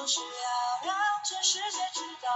[0.00, 2.30] 就是要让全世界知道，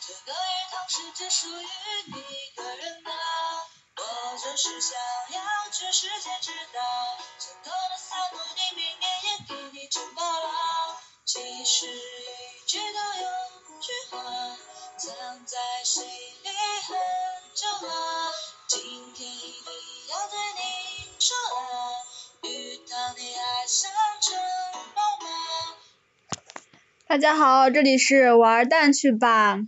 [0.00, 0.36] 这个鱼
[0.72, 1.66] 塘是只属于
[2.06, 3.10] 你一个人的。
[3.98, 4.98] 我就是想
[5.30, 6.80] 要全世界知道，
[7.38, 10.98] 这头的伞我你明年也给你承包了。
[11.24, 13.30] 其实一直都有
[13.78, 14.20] 句话
[14.98, 16.50] 藏在心里
[16.82, 16.96] 很
[17.54, 18.32] 久了，
[18.66, 19.72] 今天一定
[20.08, 24.36] 要对你说爱，鱼塘你还想承
[24.72, 24.73] 包吗？
[27.14, 29.60] 大家好，这里是玩蛋去吧。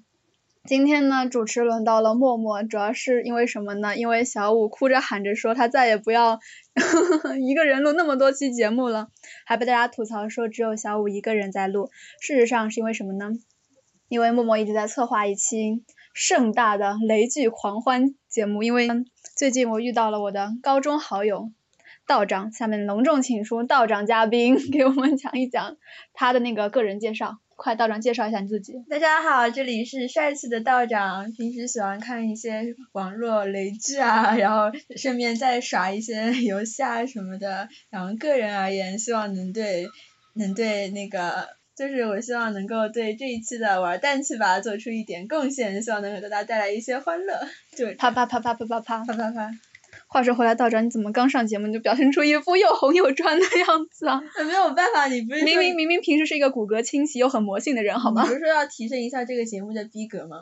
[0.65, 3.97] 今天呢，主持轮到了默默，主要是因为什么呢？
[3.97, 6.39] 因为小五哭着喊着说他再也不要
[6.75, 9.11] 呵 呵一个人录那么多期节目了，
[9.47, 11.89] 还被大家吐槽说只有小五一个人在录。
[12.21, 13.31] 事实上是因为什么呢？
[14.09, 18.89] 因为默默一直在策划一期盛大的雷剧狂欢节目，因为
[19.37, 21.53] 最近我遇到了我的高中好友
[22.07, 25.77] 道长，下面隆重请出道长嘉宾 给我们讲一讲
[26.15, 27.39] 他的那个个人介绍。
[27.57, 28.75] 快，道长介绍一下你自己。
[28.89, 37.69] 大家好，这里是帅气的道长，平时喜欢看一些网络雷剧啊，然后顺便再耍一些游戏啊什么的。
[37.89, 39.89] 然后个人而言，希望能对
[40.35, 47.41] 能对那个，就是我希望能够对这一期的玩蛋去吧做出一点贡献，希望能给大家带来一些欢乐。
[47.75, 49.51] 就啪啪啪啪啪啪啪啪啪啪。
[50.17, 54.23] 话说回来，道长，你怎么刚上节目就表现出一副又红又专的样子啊？
[54.47, 58.23] 没有办法，你不是明明明明平时是一个骨骼清奇又很魔性的人，好吗？
[58.23, 60.39] 你不是说要提升一下这个节目的逼格吗？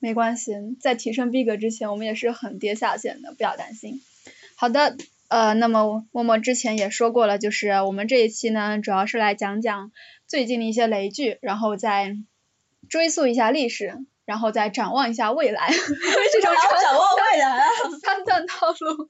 [0.00, 4.02] 没关系，在提升逼格之前，我们也是很跌下线的，不要担心。
[4.56, 4.96] 好的，
[5.28, 9.92] 呃，那么默默之前也说过了，就是我们这一期呢，主要是来讲讲
[10.26, 12.16] 最近的一些雷剧，然后再
[12.88, 13.98] 追溯一下历史。
[14.30, 17.66] 然后再展望一下未来， 这种展望未来啊，
[18.00, 19.08] 三段套路。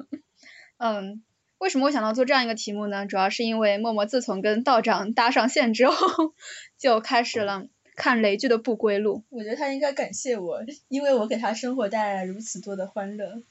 [0.79, 1.23] 嗯，
[1.59, 3.05] 为什么会想到做这样一个题目呢？
[3.05, 6.33] 主要是因为默默自从跟道长搭上线之后，
[6.81, 9.23] 就开始了看雷剧的不归路。
[9.29, 13.42] 我觉得他应该感谢我，因为我给他生活带来如此多的欢乐。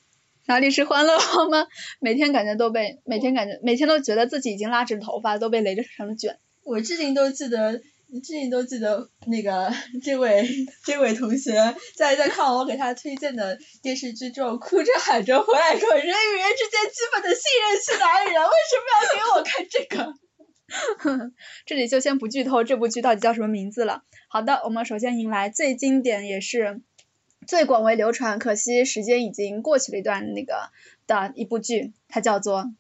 [0.48, 1.68] 哪里是欢乐好吗？
[2.02, 6.40] 每天感觉都被，每天感觉每天都觉得自己已经拉直头发，都被雷着成了卷。
[6.64, 7.84] 我至今都记得。
[8.12, 9.72] 你至今都记得那个
[10.04, 10.48] 这位
[10.84, 11.54] 这位同学
[11.96, 18.48] 在在看我给他推荐的电视剧之后，哭着喊着回来说：“人与人之间基本的信任去哪里了？
[18.48, 20.14] 为什么要给我看这个？”
[21.66, 24.04] 这里就先不剧透这部剧到底叫什么名字了。
[24.28, 26.82] 好的，我们首先迎来最经典也是
[27.48, 30.70] 最广为流传，可惜时间已经过去了一段那个
[31.08, 32.62] 的一部剧，它叫做《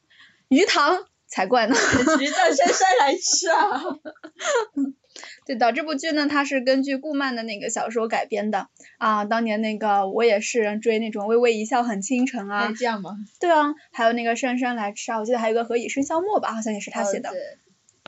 [0.49, 0.97] 鱼塘》
[1.27, 1.75] 才怪呢！
[2.19, 3.81] 鱼到山山来吃啊！
[5.45, 9.25] 对的，这部剧呢，它是根据顾漫的那个小说改编的啊。
[9.25, 12.71] 当年那个我也是追那种微微一笑很倾城啊。
[12.77, 13.11] 这样吗？
[13.39, 17.31] 对啊，还有那个姗姗来迟啊，我记得还有个何以笙箫默吧，好像也是他写的。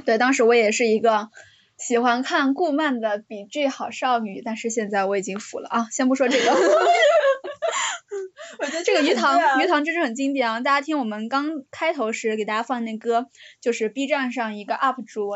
[0.05, 1.29] 对，当时我也是一个
[1.77, 5.88] 喜欢看顾漫的笔剧好少女，但是现在我已经服了啊。
[5.91, 6.51] 先不说这个，
[8.59, 10.59] 我觉得这个鱼塘鱼塘真是很经典啊。
[10.59, 13.28] 大家听我们刚开头时给大家放那歌，
[13.61, 15.31] 就是 B 站上一个 UP 主。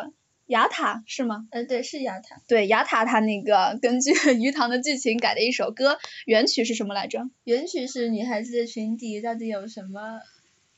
[0.47, 1.47] 雅塔是吗？
[1.51, 2.41] 嗯，对，是雅塔。
[2.47, 7.29] 对，雅塔他那个根据 鱼塘的剧情改的一首歌，原曲是什么来着？
[7.43, 10.19] 原曲是女孩子的裙底到底有什么？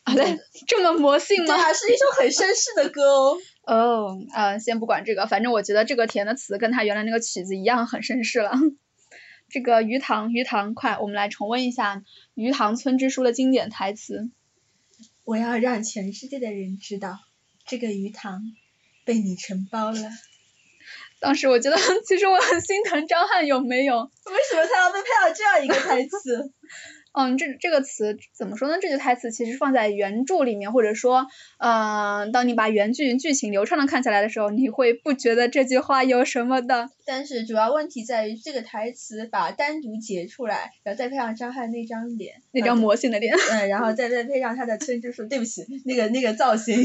[0.03, 1.53] 啊，对，这么魔性吗？
[1.53, 3.38] 对啊，是一首很绅士的歌哦。
[3.67, 8.51] 哦，呃，先不管这个，反正我觉得这个填的词跟他原来那个曲子一样很绅士了。
[9.50, 11.97] 这个鱼塘，鱼塘，快，我们来重温一下
[12.35, 14.29] 《鱼塘村支书》的经典台词。
[15.25, 17.19] 我要让全世界的人知道，
[17.66, 18.44] 这个鱼塘。
[19.07, 20.01] 被你承包了，
[21.19, 23.95] 当时我觉得其实我很心疼张翰，有没有？
[24.25, 26.51] 为什么他要被配到这样一个台词？
[27.17, 28.78] 嗯，这这个词怎么说呢？
[28.79, 31.25] 这句台词其实放在原著里面，或者说，
[31.57, 36.89] 嗯，当你把原剧剧情流畅的看起来的时候，你会不觉得这句话有什么的。
[37.06, 46.83] 但是主要问题在于这个台词把单独截出来，然后再配上张翰那张脸，那张魔性的脸， 嗯，然后再再配上他的村支书，对不起，那个那个造型很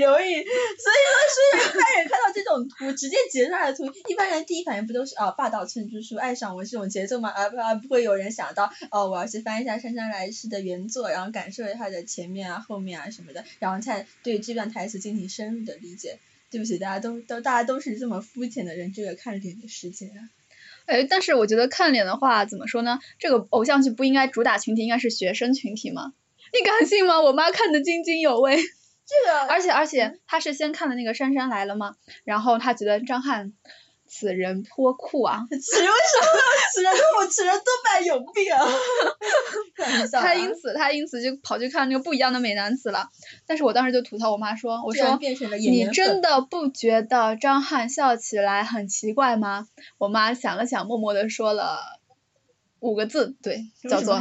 [0.00, 7.32] 容易，所以说是一般人看到这种图，直接截出来的图，一般人第一反应不都是啊霸道村支书爱上我这种节奏吗？
[7.34, 16.18] 而不而不会有人想到哦我要去翻一下姗姗来迟的原作，然后感受一下它的前面啊后面啊什么的，然后再对这段台词进行深入的理解。
[16.50, 20.30] 对不起，大家都都大家都是这么肤浅的人，这个看脸的世界啊。
[20.86, 23.00] 哎，但是我觉得看脸的话，怎么说呢？
[23.18, 26.14] 这个偶像剧不应该主打群体应该是学生群体吗？
[26.58, 27.20] 你敢信吗？
[27.20, 28.56] 我妈看的津津有味。
[28.56, 33.52] 这个，而且而且，她是先看了那个《姗姗来了》嘛，然后她觉得张翰
[34.08, 35.40] 此人颇酷啊。
[35.50, 38.66] 此人为什么要此人我此人多半有病 啊！
[40.20, 43.08] 他因此他因此就跑去看那个不一样的美男子了。
[43.46, 45.18] 但是我当时就吐槽我妈说，我说
[45.58, 49.68] 你真的不觉得张翰笑起来很奇怪吗？
[49.98, 51.80] 我妈想了想，默默的说了
[52.80, 54.18] 五个字，对，叫做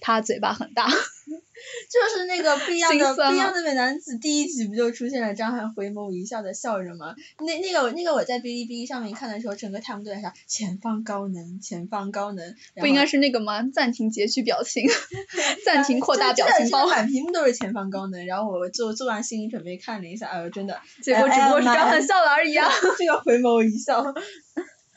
[0.00, 0.88] 他嘴巴很大。
[2.28, 7.14] 就是那个不一样的不一样的美男子，第一集不就出现了张翰回眸一笑的笑容吗？
[7.38, 13.62] 那那个那个我在哔哩哔哩上面看的时候，整个弹幕都在说前方高能，前方高能，不应该是是那个吗？
[13.72, 14.86] 暂停截取表情，
[15.64, 18.26] 暂停扩大表情包，满 屏幕都是前方高能。
[18.26, 22.68] 然后我做做完心理准备看了一下，哎呦真的，结果只不过是张翰笑了而已啊。
[22.98, 24.04] 这个回眸一笑，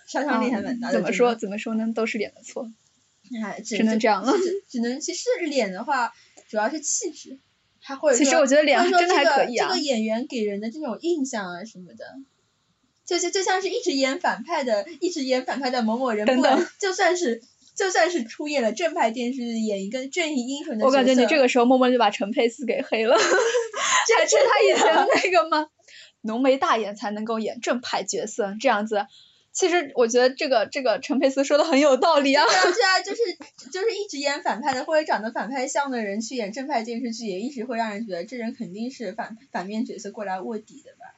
[0.07, 0.93] 杀伤力还蛮大的。
[0.95, 1.35] 怎么说？
[1.35, 1.85] 怎么说呢？
[1.95, 2.69] 都是脸的错？
[3.43, 4.33] 哎，只只能这样了。
[4.33, 6.11] 只只能其实脸的话，
[6.51, 7.39] 主要是气质，
[7.79, 12.03] 还或者其实说我觉得脸真的还这个可以啊这个演员给人的这种印象啊什么的，
[13.05, 17.41] 就就就像是一直演反派的，一直演反派的某某人，等等就算是
[17.73, 23.15] 就算是出演了正派电视剧，演一个正义英雄的角色，我感觉你这个时候默默就把陈佩斯给黑了，
[24.07, 25.67] 这还是他以前那个吗？
[26.19, 29.05] 浓眉大眼才能够演正派角色，这样子。
[29.53, 32.45] 其实我觉得这个这个陈佩斯说的很有道理啊。
[32.45, 33.21] 对啊，对啊， 就是
[33.71, 41.15] 就是一直演反派的或者长得反派像的人去演正派电视剧，也一直会让人觉得这人肯定是反反面角色过来卧底的吧。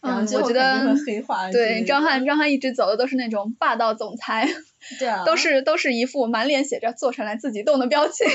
[0.00, 1.50] 然后嗯，我觉得黑化。
[1.50, 4.48] 对张翰张翰一直走的都是那种霸道总裁，
[4.98, 8.26] 对啊，都是都是一副满脸写着做出来自己动的表情。
[8.28, 8.32] 为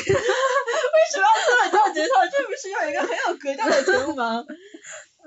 [1.11, 1.23] 什么
[1.63, 2.09] 要这么介绍？
[2.31, 4.43] 这不是有一个很有格调的节目吗？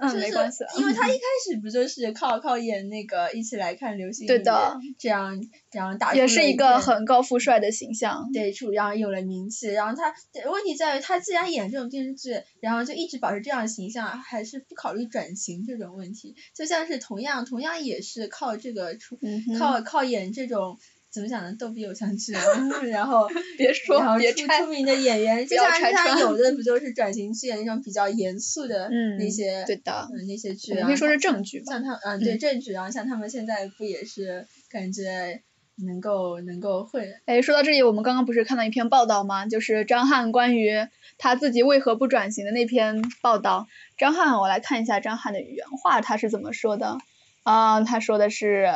[0.03, 0.65] 嗯，就是没关系。
[0.79, 5.41] 因为他一开始不就是靠靠演那个一起来看流星雨对的，这样
[5.71, 8.29] 这样打出也是一个很高富帅的形象。
[8.33, 10.13] 对出，然后有了名气，然后他
[10.51, 20.79] 问题在于他既然演这种电视剧，然后就一直保持这样的形象，还是不考虑转型这种问题，就像是同样同样也是靠这个出嗯靠靠演这种。
[21.13, 21.55] 怎么讲呢？
[21.59, 22.33] 逗比偶像剧，
[22.91, 23.29] 然后
[23.59, 31.73] 别说然后出别拆出名的演员，就像就像有的 不就是转型去演那种比较严肃的嗯那些，对的嗯那些剧，我们可以说是正剧吧。
[31.73, 35.43] 像他嗯对嗯正剧，然后像他们现在不也是感觉
[35.87, 39.45] 能够能够会哎，说到这里，我们刚刚不是看到一篇报道吗？
[39.47, 40.71] 就是张翰关于
[41.19, 43.67] 他自己为何不转型的那篇报道。
[43.99, 46.97] 张翰，我来看一下张翰的原话，他是怎么说的？
[47.45, 48.69] 啊、他说的是，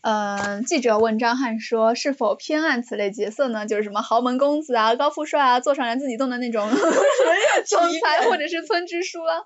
[0.00, 3.66] 嗯、记者问张翰说，是否偏爱此类角色呢？
[3.66, 6.70] 就是什么豪门公子啊、高富帅啊，坐上来自己动的那种
[7.66, 9.42] 总裁或者是村支书啊。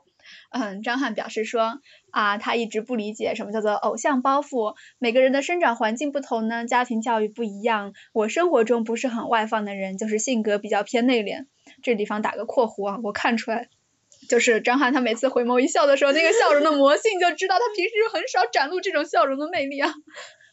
[0.51, 4.75] 嗯，张翰表示说，啊，他一直不理解什么叫做偶像包袱。
[4.99, 7.95] 每个人的生长环境不同呢，家庭教育不一样。
[8.13, 11.47] 我生活中不是很外放的人，就是性格比较偏内敛。
[11.83, 13.69] 这地方打个括弧啊，我看出来，
[14.29, 19.93] 就是张翰他每次回眸一笑的时候，那个笑容的魔性，就知道他平时很少展露这种笑容的魅力啊，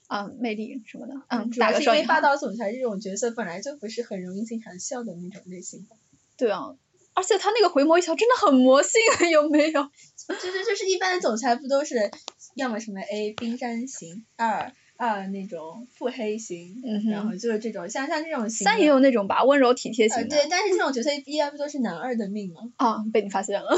[0.09, 2.21] 啊，魅力什么的，嗯，主要打个是因为霸双引号。
[2.21, 5.95] 道总裁这种角色本来就不是很容易经常笑的那种类型吧。
[6.35, 6.75] 对啊，
[7.13, 8.99] 而且他那个回眸一笑真的很魔性，
[9.31, 9.89] 有没有？
[10.27, 12.09] 就是就是一般的总裁不都是
[12.55, 20.35] 要么什么 A 冰山型，二二那种腹黑型，嗯然后就是这种像像这种型的三也有那种吧，温柔体贴呃型的。
[20.37, 22.61] 对，但是这种角色一般不都是男二的命吗？
[22.77, 23.69] 啊，被你发现了，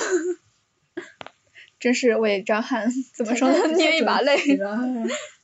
[1.80, 4.38] 真是为张翰怎么说呢， 捏一把泪。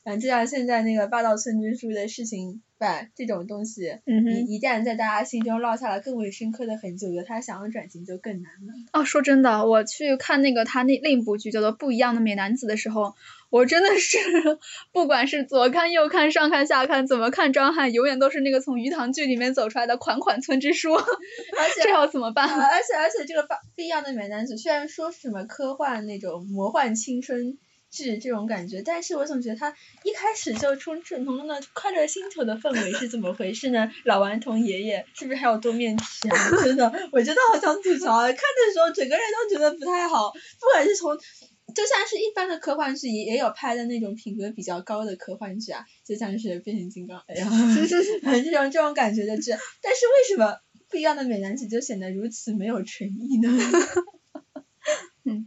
[0.08, 8.72] 反正就像现在那个霸道村支书的事情吧，这种东西，嗯哼，一一旦在大家心中烙下了更为深刻的痕迹，我觉得他想要转型就更难了。
[8.94, 13.14] 哦，说真的，我去看那个他那另一部剧叫做《不一样的美男子》的时候，
[13.50, 14.16] 我真的是
[14.92, 22.48] 不管是左看右看上看下看，怎么看张翰，永远都是那个从鱼塘剧里面走出来的款款村支书，而且这要怎么啊办？
[22.48, 27.58] 而且而且这个不不一样的美男子，虽然说是什么科幻那种魔幻青春
[27.90, 33.90] 剧这种感觉，但是我总觉得他一开始就充斥浓浓的快乐星球的氛围是怎么回事呢？
[34.04, 36.50] 老顽童爷爷是不是还有多面体啊？
[36.64, 38.26] 真的，我真的好想吐槽啊！
[38.26, 41.16] 看的时候整个人都觉得不太好，不管是从。
[41.74, 49.50] 就像是一般的科幻剧，也也有拍的那种品格比较高的科幻剧啊，就像是变形金刚，哎呀， 这种这种感觉的剧，
[49.82, 50.56] 但是为什么
[50.88, 53.50] 不一样的美男子就显得如此没有诚意呢？
[55.26, 55.46] 嗯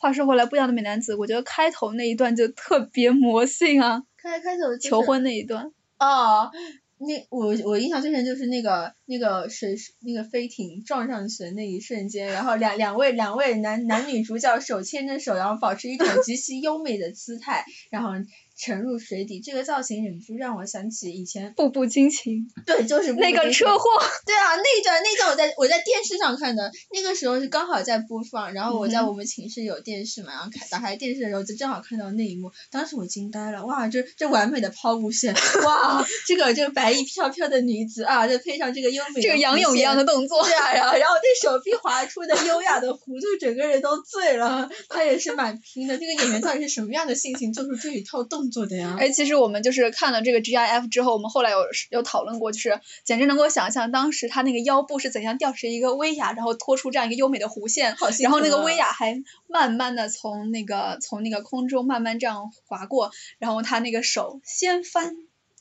[0.00, 5.70] 话说回来，不一样的美男子，我觉得开头那一段就特别魔性啊， 开开头就是求婚那一段。
[5.98, 6.50] 哦，
[6.96, 18.12] 那我我印象最深就是那个那个水那个飞艇撞上去的那一瞬间，然后两两位两位男男女主角手牵着手，然后保持一种极其优美的姿态，然后
[18.60, 23.84] 沉入水底，这个造型忍不住让我想起以前，步步惊情，对，就是那个车祸，
[24.26, 44.68] 对啊，那段那段我在我在电视上看的，那个时候是刚好在播放，然后我在我们寝室有电视嘛，然后开打开电视的时候就正好看到那一幕，当时我惊呆了，哇，这这完美的抛物线，哇， 这个这个白衣飘飘的女子啊，再配上这个优美的这个仰泳一样的动作，对啊，然后然后这手臂划出的优雅的弧度，整个人都醉了。
[44.88, 48.96] 他也是蛮拼的，这个演员到底是什么样的性情做出这一套动作的呀？
[48.98, 51.58] 哎，其实我们就是看了这个 GIF 之后，我们后来有
[51.90, 65.16] 有讨论过，就是简直能够想象当时他那个腰部是怎样吊起一个威亚，然后拖出这样一个优美的弧线，好然后那个威亚还慢慢的从那个从那个空中慢慢这样划过，然后他那个手先翻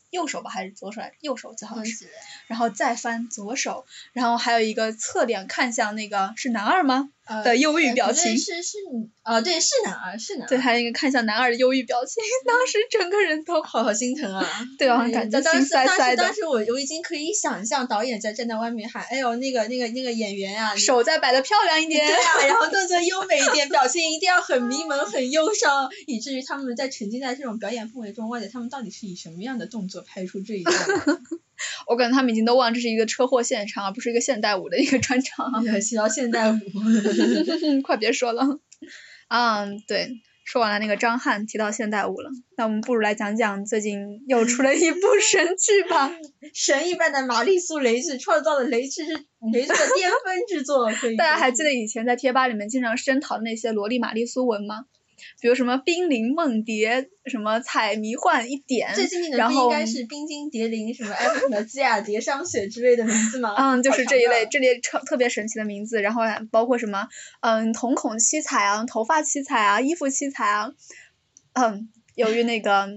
[0.09, 1.15] 右手吧，还是左手来着？
[1.21, 2.09] 右手最好是，
[2.47, 7.09] 然后再翻左手，然后还有一个侧脸看向那个是男二吗？
[7.29, 8.77] 呃的忧郁表情是是
[9.21, 10.49] 啊，对，是男二，是男二。
[10.49, 14.43] 对，还有一个看向男二的忧郁表情， 当时整个人都好好心疼啊！
[14.79, 16.33] 对啊，哎感觉当心塞塞的时当时当。
[16.33, 22.07] 时我我已经可以想象导演在站在外面喊，哎呦那个那个那个演员啊，手再摆的漂亮一点。
[22.07, 31.19] 对啊，然后动作优美一点， 表情一定要很迷茫、很忧伤，以至于他们在沉浸在这种表演氛围中，忘记他们到底是以什么样的动作拍出这一段的。
[31.87, 35.51] 我感觉他们已经都忘了这是一个车祸现场，而不是一个现代舞的一个专场。
[35.81, 36.57] 提到现代舞，
[37.83, 38.59] 快别说了。
[39.27, 40.09] 嗯，对，
[40.43, 46.11] 说完了那个张翰，提到现代舞了，那我们不如来讲讲最近又出了一部神剧吧。
[46.53, 49.13] 神一般的玛丽苏雷剧创造了雷剧是
[49.53, 54.85] 雷剧的巅峰之作，大家还记得以前在贴吧里面经常声讨的那些萝莉玛丽苏文吗？
[55.41, 63.53] 比如什么冰凌梦蝶，什么彩迷幻一点，最经典的然后不应该是冰晶蝶灵什么 哎什么基亚蝶商雪之类的名字吗？
[63.57, 66.21] 嗯，就是这一类，这类特特别神奇的名字，然后
[66.51, 67.07] 包括什么，
[67.41, 70.71] 嗯，瞳孔七彩啊，头发七彩啊，衣服七彩啊，
[71.53, 72.87] 嗯，由于那个，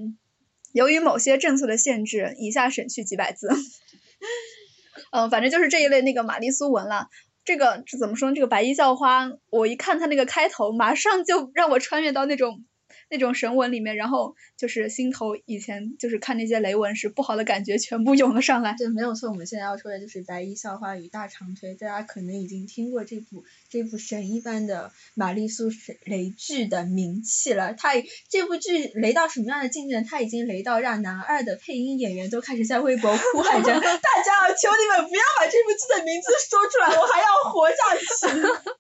[0.73, 3.49] 由于某些政策的限制，以下省去几百字，
[5.13, 7.09] 嗯，反正就是这一类那个玛丽苏文了。
[7.45, 8.33] 这个这怎么说？
[8.33, 12.65] 这个白衣校花，我一看他那个开头，马上就让我穿越到那种
[13.13, 18.75] 那种神文里面，然后就是心头以前就是看那些雷文时不好的感觉全部涌了上来。
[18.79, 19.29] 对，没有错。
[19.29, 27.75] 我们现在要说的就是《白衣校花与大长腿》，大家可能已经听过这部这部神一般的玛丽苏神雷剧的名气了。
[27.75, 27.91] 它
[28.31, 30.07] 这部剧雷到什么样的境界呢？
[30.09, 38.73] 它已经雷到让男二的配音演员都开始在微博呼喊着：“大家啊，求你们不要把这部剧的名字说出来，我还要活下去。”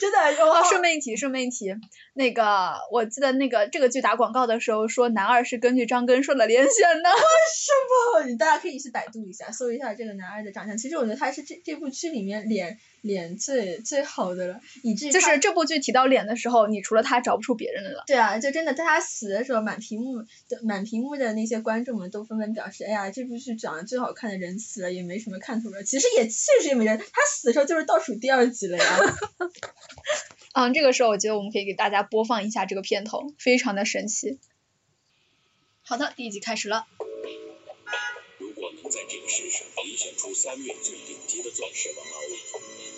[0.00, 1.74] 真的，我哦，顺便一提，顺便一提，
[2.14, 7.16] 那个我记得那个这个剧打广告的时候说男二是根据张根硕的脸选的，为
[7.54, 7.72] 什
[8.20, 8.26] 么？
[8.28, 10.76] 你大家可以去百度一下，搜一下这个男二的长相。
[10.76, 18.02] 其实我觉得他是这这部剧里面脸脸最最好的了，以至于就是这部剧提到脸的时候，你除了他找不出别人的了。
[18.06, 25.82] 对啊，就真的在他死的时候，满屏幕的满屏幕的那些观众们都纷纷表示，哎呀，这部剧长得最好看的人死了，也没什么看头了。
[25.84, 28.98] 其实也确实也没人，他死的时候就是倒数第二集了呀。
[30.54, 34.40] 嗯，这个时候我觉得我们可以给大家播放一下这个片头，非常的神奇。
[35.82, 36.86] 好的，第一集开始了。
[38.38, 42.95] 如果能在这个世上遴选出三面最顶级的钻石王老五，他一定位列其中。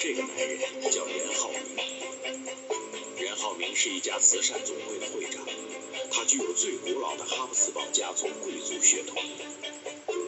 [0.00, 0.58] 这个男人
[0.90, 1.58] 叫任浩明，
[3.18, 5.42] 任浩明是一家慈善总会的会长，
[6.10, 9.16] 他具有最古老的哈布斯堡家族贵族血统。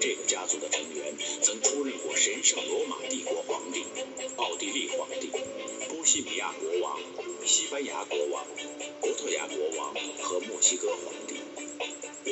[0.00, 3.84] 这个家族的成员曾出任过神圣罗马帝国皇帝、
[4.36, 5.30] 奥地利皇帝、
[5.90, 6.98] 波西米亚国王、
[7.44, 8.46] 西班牙国王、
[9.02, 11.34] 葡萄牙国王和墨西哥皇帝。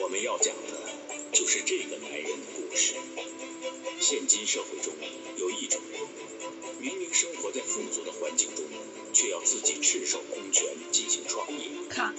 [0.00, 0.77] 我们要讲的
[1.32, 2.94] 就是这个男人的故事。
[4.00, 4.92] 现今社会中
[5.36, 6.00] 有一种人，
[6.80, 8.64] 明明生活在富足的环境中，
[9.12, 11.68] 却要自己赤手空拳进行创业。
[11.90, 12.14] 看，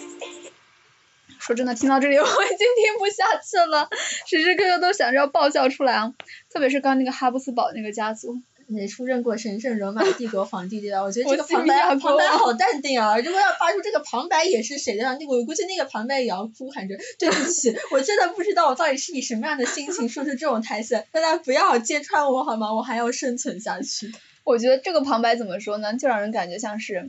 [1.40, 3.90] 说真的，听到这里 我已经听不下去了，
[4.28, 6.14] 时时刻刻都想着要爆笑出来啊！
[6.50, 11.02] 特别是刚那个哈布斯堡那个家族，也出任过神圣罗马帝国皇帝对吧？
[11.02, 13.18] 我觉得这个旁白旁白好淡定啊！
[13.18, 22.74] 如果要发出这个旁白也是谁的话，那我估计那个旁白也要哭喊着对不起，我真的不知道我到底是以什么样的心情说出这种台词，大家不要揭穿我好吗？
[22.74, 24.12] 我还要生存下去。
[24.44, 25.96] 我觉得这个旁白怎么说呢？
[25.98, 27.08] 就让人感觉像是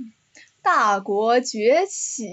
[0.62, 2.26] 大国崛起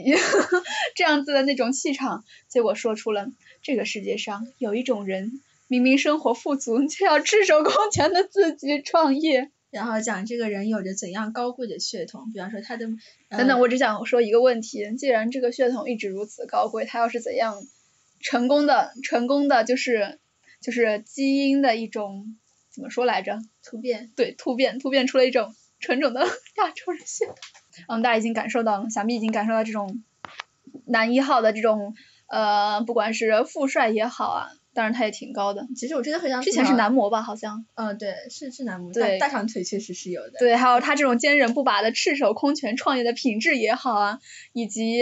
[0.95, 3.27] 这样子的那种气场，结果说出了
[3.61, 9.51] 这个世界上有一种人，明明生活富足， 却要赤手空拳的自己创业。
[9.69, 12.87] 然后讲这个人有着怎样高贵的血统，比方说他的、
[13.29, 17.61] 呃、等等，我只想说一个问题：既然这个血统一直如此高贵，他要是怎样
[18.21, 20.19] 成功的、成功的就是
[20.61, 22.37] 就是基因的一种
[22.73, 23.39] 怎么说来着？
[23.61, 27.35] 突变，对，突变，突变出了一种纯种的亚洲人血统。
[27.89, 30.01] 嗯，大家已经感受到了，想必已经感受到这种
[30.85, 31.93] 男一号的这种
[32.27, 37.65] 呃，不管是富帅也好啊，当然他也挺高的，其实我真的很想之前是男模吧，好像。
[37.73, 40.33] 嗯，对，是是男模，对大大长腿确实是有的。
[40.37, 44.19] 对，还有他这种坚韧不拔的赤手空拳创业的品质也好啊，
[44.53, 45.01] 以及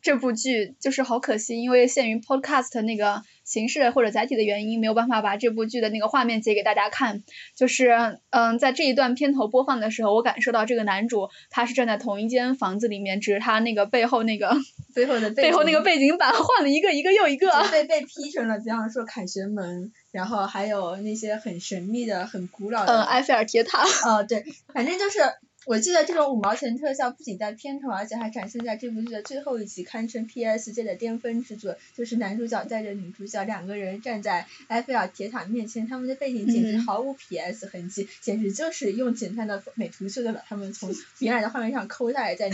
[0.00, 7.24] 这部剧就是好可惜，因为限于 podcast 那个形式或者载体的原因，没有办法把这部剧的那个画面截给大家看。
[7.56, 14.56] 就是嗯，在这一段片头播放的时候，我感受到这个男主他是站在同一间房子里面，只是他那个背后那个
[14.94, 17.50] 背后的背背后那个背景板换了一个一个又一个。
[17.72, 22.92] 被被 P 成了，比方说凯旋门，然后还有那些很神秘的、很古老的。
[22.92, 23.82] 嗯，埃菲尔铁塔。
[24.08, 25.18] 哦，对，反正就是
[25.66, 42.50] 我记得这种五毛钱特效不仅在片头，而且还展现在这部剧的最后一集，堪称 PS 界的巅峰之作，就是男主角带着女主角两个人站在埃菲尔铁塔面前，他们的背景简直嗯毫无 PS 痕迹，简直就是用简单的美图秀秀把他们从原来的画面上抠下来，再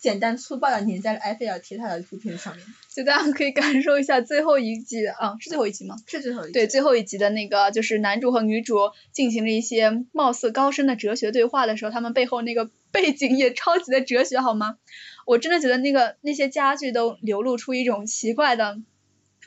[0.00, 2.66] 简单粗暴的粘在了埃菲尔铁塔的图片上面。
[2.90, 5.96] 就大家可以感受一下最后一集啊，是最后一集吗？
[6.06, 6.52] 是最后一集。
[6.52, 8.76] 对，最后一集的那个就是男主和女主
[9.12, 14.78] 进行了一些貌似高深的哲学对话的时候，他们背后那个背景也超级的哲学，好吗？
[15.26, 18.80] 我真的觉得那个那些家具都流露出一种奇怪的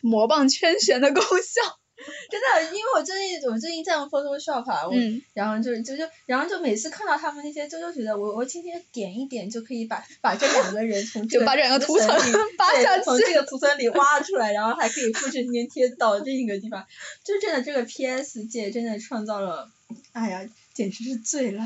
[0.01, 1.79] 魔棒圈旋的功效。
[2.29, 16.85] 真的，因为我最近我最近在用 Photoshop，啊我、嗯，然后就就就然后就每次看到他们那些，就就觉得我我轻轻点一点就可以把把这两个人从这个就把这两个图层里 扒下去从这个图层里挖出来，然后还可以复制粘贴到另一个地方，
[17.23, 19.69] 就真的这个 PS 界真的创造了，
[20.11, 21.63] 哎呀，简直是醉了。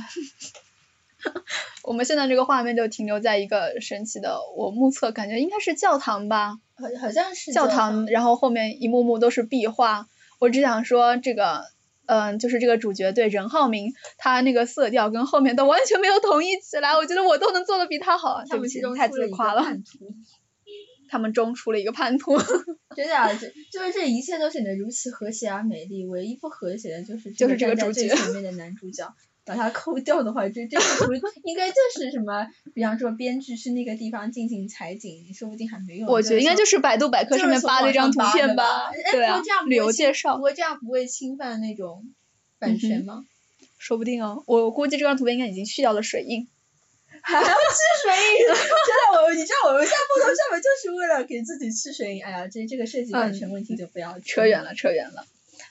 [1.84, 10.08] 我们现在这个画面就停留在一个神奇的，我目测感觉应该是教堂吧，好好像是教堂，然后后面一幕幕都是壁画。
[10.40, 11.64] 我只想说这个，
[12.06, 18.44] 嗯、就是这个主角对任浩明，他那个色调跟后面都完全没有统一起来，我觉得我都能做的比他好。
[18.48, 19.66] 他们其对不起，太中出了一个自夸了。
[21.10, 22.38] 他们中出了一个叛徒，
[22.94, 29.14] 真的啊，这就是这一切都显得如此和谐而美丽，唯一不和谐的就是就是这个主角前面的男主角。
[29.48, 31.13] 把它抠掉的话，这这个图
[31.46, 32.46] 应该就是什么？
[32.75, 36.10] 比方说，编剧去那个地方进行采景，说不定还没用。
[36.10, 38.92] 我觉得应该就是是百度百科上面扒了一张图片吧。
[39.66, 42.04] 旅游介侵绍不，过这样不会侵犯那种
[42.60, 43.25] 版权吗？
[43.80, 44.44] 说不定哦。
[44.48, 46.48] 我估计这张图片应该已经去掉了水印。
[47.22, 47.54] 还要吃
[48.04, 48.46] 水印？
[48.51, 52.24] 真的，我你知道我们下播头上面就是为了给自己吃水印。
[52.24, 55.25] 哎呀，这这个涉及版权问题就不要、扯远了，扯远了。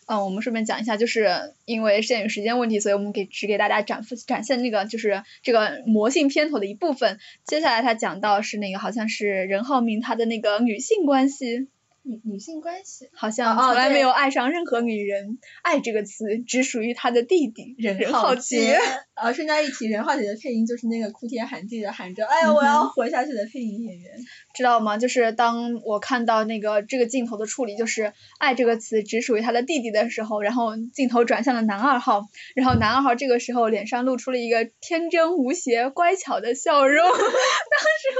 [0.06, 1.28] 嗯，我们顺便讲一下，就是
[1.64, 7.18] 因为限于时间问题，所以我们给只给大家展展现那个就是这个魔性片头的一部分。
[7.44, 11.68] 接下来他讲到是那个好像是任浩明他的那个女性关系，
[12.06, 13.08] 女女性关系。
[13.12, 18.78] 好像哦从来没有爱上任何女人，爱这个词只属于他的弟弟任浩杰。
[19.14, 24.12] 啊，顺带一提，任浩杰的配音就是那个哭天喊地的喊着“哎呀，我要活下去”的配音演员。
[24.54, 24.98] 知道吗？
[24.98, 37.24] 就是当我看到那个这个镜头的处理，就是“爱”这个词只属于他的弟弟的时候，然后镜头转向了男二号，然后男二号这个时候脸上露出了一个天真无邪、乖巧的笑容， 当时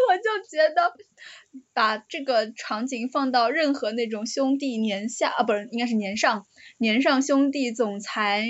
[0.09, 0.94] 我就觉得。
[1.73, 6.47] 把这个场景放到任何那种兄弟年下啊，不是，应该是年上
[6.79, 8.45] 年上兄弟总裁，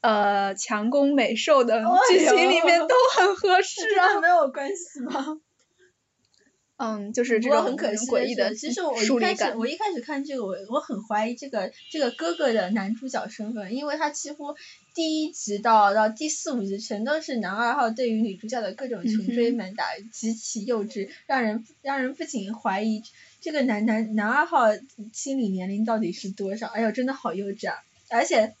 [0.00, 4.16] 呃，强攻美兽的剧情里面都很合适啊。
[4.16, 5.38] 哦没有关系吗？
[6.76, 9.56] 嗯，就是这种很可惜诡异的其实我一开始。
[9.56, 14.56] 我一开始看这个，我我很怀疑这个这个哥哥的男主角身份，因为他几乎
[14.94, 23.02] 第一集到到第四五集全都是男二号对于女主角的各种穷追猛打，极其幼稚，让人让人不仅怀疑
[23.40, 24.66] 这个男男男二号
[25.12, 27.76] 心理年龄到底是多少，哎呦，真的好幼稚啊！
[28.10, 28.54] 而且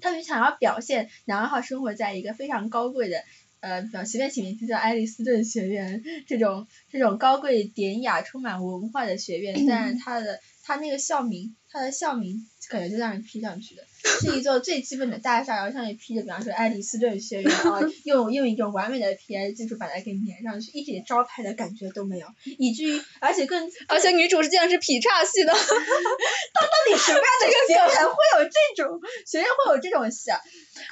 [0.00, 3.24] 他们想要表现男二号生活在一个非常高贵的。
[3.60, 13.82] 呃，比方随便起名字叫爱丽斯顿学院这种这种高贵典雅、充满文化的学院，但是它的它那个校名，它的校名感觉就让人 P 上去的，
[14.20, 22.26] 是一座最基本的大厦，然后上面 P 的，比方说爱丽斯顿学院然后，用用一种完美的 PI 技术把它给粘上去，一点招牌的感觉都没有，
[22.58, 30.38] 以至于而且更而且女主是竟然是劈叉系的， 到底什么样的学院 会有这种学院会有这种戏啊？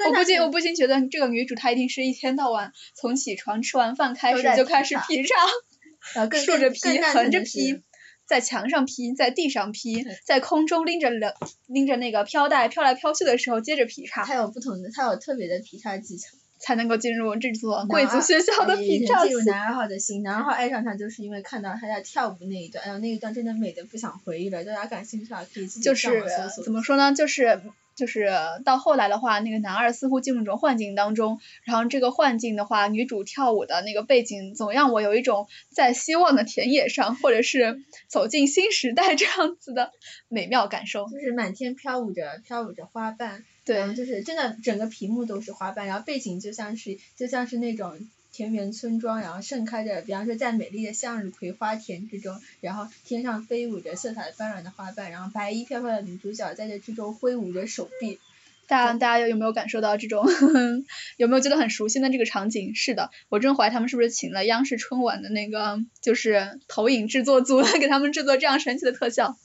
[0.06, 6.78] 我不禁我不禁觉得这个女主她一定是一天到晚从起床吃完饭开始就开始劈劈 叉，竖着劈，
[7.12, 7.82] 横着劈，
[8.26, 11.34] 在墙上劈，在地上劈，在空中拎着了
[11.66, 16.30] 拎着那个飘带飘来飘去的时候接着劈叉，它有不同的，它有特别的劈叉技巧。
[16.58, 19.22] 才能够进入这座贵族学校的也劈叉。
[19.22, 26.64] 进入男二号的心，男二号爱上他就是因为看到他在跳舞那一段，哎呦那一段真的美的不想回忆了，大家感兴趣的话可以自己就是上网搜索。
[26.64, 27.12] 怎么说呢？
[27.12, 27.60] 就是
[27.96, 28.30] 就是
[28.64, 39.90] 到后来的话，那个男二似乎进入一种幻境当中，然后这个幻境的话，女主跳舞的那个背景总让我有一种在希望的田野上，或者是走进新时代这样子的
[40.28, 41.06] 美妙感受。
[41.08, 47.98] 就是满天飘舞着飘舞着花瓣，对就是真的整个屏幕都是花瓣，然后背景就像是就像是那种
[48.36, 58.18] 田园村庄，然后盛开着，比方说在美丽的向日葵花田之中，然后天上飞舞着色彩斑斓的花瓣，然后白衣飘飘的女主角在这之中挥舞着手臂，
[58.66, 60.26] 大家大家有有没有感受到这种，
[61.16, 62.74] 有没有觉得很熟悉的这个场景？
[62.74, 69.38] 是的，我真怀疑他们是不是请了央视春晚的那个就是投影制作组来给他们制作这样神奇的特效。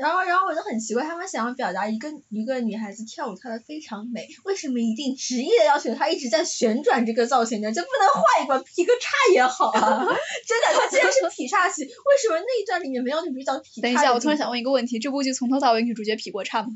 [0.00, 7.72] 然后然后我就很奇怪，他们想要表达一个一个女孩子跳舞跳的非常美，为什么一定执意的要求她一直在旋转这个造型呢？
[7.72, 10.04] 就不能换一个劈个叉也好啊！
[10.46, 13.82] 真的，她既然是劈叉戏，为什么那一段里面没有女主角劈叉？
[13.82, 16.68] 等一下，我突然想问一个问题：这部剧从头到尾女主角劈过叉吗？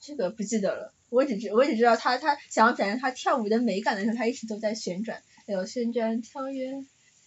[0.00, 6.84] 这个不记得了，我只知我只知道她她想要展现她跳舞的美感的时候，她一直都在旋转，有旋转跳跃。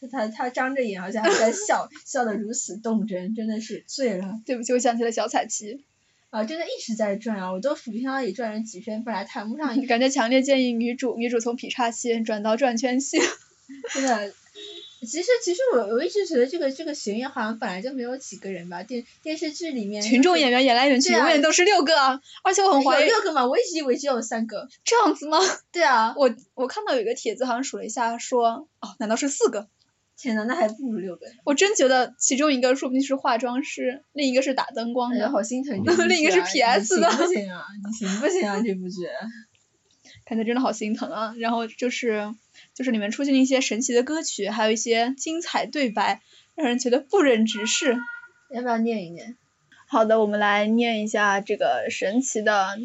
[0.07, 5.83] 她她张着眼，而且还在笑， 笑得如此动真，真的是醉了对不起，我想起了小彩旗。
[6.29, 6.43] 啊！
[6.43, 13.17] 真的一直在转啊，我都数不清那里转了几圈，本来谈不上，感觉强烈建议女主女主从劈叉戏转到转圈戏。
[13.91, 14.31] 真的。
[15.01, 22.21] 其实其实我我一直觉得这个这个学院好像本来就没有几个人吧，电电视剧里面群众演员演来演去，啊永远都是六个啊！
[22.43, 24.67] 而且我很怀疑有六个嘛，我一直以为只有三个。
[24.83, 25.39] 这样子吗？
[25.71, 29.69] 对啊，我我看到有一个帖子，好像数了一下，说哦，难道是四个？
[30.21, 31.25] 天呐，那还不如六个。
[31.45, 36.05] 我真觉得其中一个说不定是化妆师，另一个是打灯光的，好心疼这部剧啊。
[36.11, 37.63] 另一个是 PS 的你行不行啊？
[37.85, 38.61] 你行不行啊？
[38.61, 38.97] 这部剧。
[40.25, 41.33] 感觉真的好心疼啊。
[41.37, 42.33] 然后就是
[42.75, 46.21] 就是里面出现了一些神奇的歌曲，还有一些精彩对白，
[46.55, 47.97] 让人觉得不忍直视。
[48.53, 49.37] 要不要念一念？
[49.87, 52.77] 好的，我们来念一下这个神奇的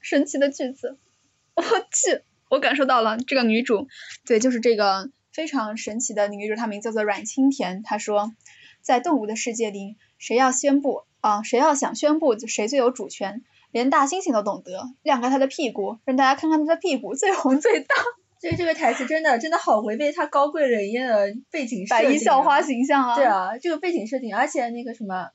[0.00, 0.98] 神奇的句子。
[1.54, 3.86] 我去，我感受到了这个女主，
[4.26, 7.82] 对，就是这个非常神奇的女主，她名字叫做阮清田。
[7.82, 8.32] 她说，
[8.80, 17.94] 在动物的世界里，谁要宣布啊，谁要想宣布谁最有主权，连大猩猩都懂得，亮开他的屁股，让大家看看他的屁股最红最大。
[18.42, 22.60] 这个这个台词真的真的好违背他高贵冷艳的背景设百定、亿校花。
[22.60, 23.14] 形象啊！
[23.14, 25.30] 对，啊，这个背景设定，而且那个什么，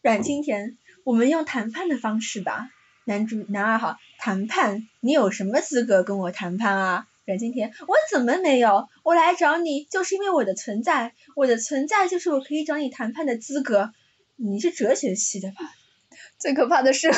[0.00, 2.70] 阮经田，我们用谈判的方式吧。
[3.04, 7.06] 男主男二号，谈判，你有什么资格跟我谈判啊？
[7.24, 8.88] 阮经田，我怎么没有？
[9.04, 13.92] 我来找你就是因为我的存在，我的存在就是我可以找你谈判的资格。
[14.36, 15.56] 你是哲学系的吧？
[16.38, 17.10] 最可怕的是，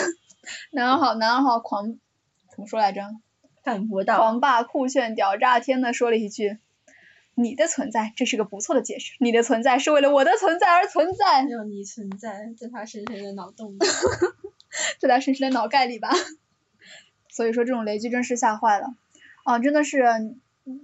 [0.72, 1.98] 男二号男二号狂
[2.50, 3.00] 怎么说来着？
[3.62, 4.18] 反驳道。
[4.18, 6.58] 狂霸酷炫屌炸天的说了一句
[7.34, 9.14] ：“你的存在，这是个不错的解释。
[9.20, 13.78] 你的存在是为了我的存在而存在，没有你存在，在他深深的脑洞里。
[15.00, 16.10] 在他深深的脑盖里吧。
[17.32, 18.88] ”所以说这种雷剧真是吓坏了
[19.44, 19.58] 啊！
[19.58, 20.02] 真的是，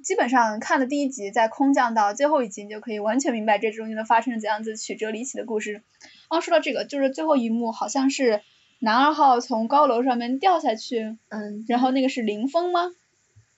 [0.04, 5.82] 基本上看了第一集，在空降到最后一集，你就可以完全明白这中间的发生了怎样子曲折离奇的故事。
[6.28, 8.42] 哦，说到这个，就是最后一幕好像是
[8.78, 12.90] 男二号从高楼上面掉下去，嗯，然后那个是林峰吗？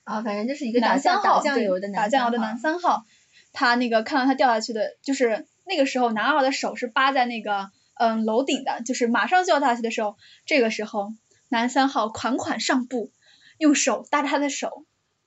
[0.04, 3.04] 啊，反正就是一个打酱打酱对油的打酱油的男三号，
[3.52, 11.12] 他那个看到他掉下去的，就是那个时候男二号的手是扒在那个嗯楼顶的，就是马上就要掉下去的时候，这个时候
[11.48, 13.10] 男三号款款上步，
[13.58, 14.84] 用手搭着他的手，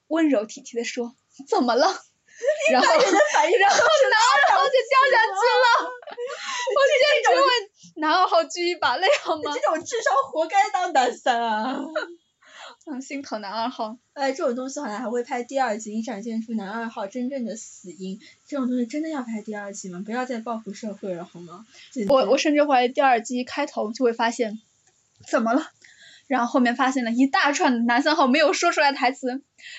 [0.07, 1.15] 温柔体贴的说
[1.47, 1.85] 怎么了？
[2.71, 5.31] 然后然后男二号就掉下去
[5.63, 5.87] 了，
[6.75, 7.47] 我简直为
[7.95, 9.61] 男二号掬一把泪好吗这？
[9.61, 11.79] 种智商活该当男三啊！
[12.87, 13.97] 嗯，心疼男二号。
[14.13, 18.19] 哎，这种东西好像还会拍第二季，以展现出男二号真正的死因。
[18.47, 20.03] 这种东西真的要拍第二季吗？
[20.05, 21.65] 不要再报复社会了好吗？
[22.09, 24.59] 我我甚至怀疑第二季开头就会发现，
[25.27, 25.71] 怎么了？
[26.27, 29.27] 然后后面发现了一大串男三号没有说出来的台词，